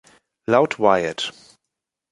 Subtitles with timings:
[0.47, 1.31] Laut Wyatt.